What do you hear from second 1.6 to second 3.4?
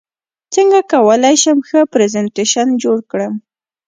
ښه پرزنټیشن جوړ کړم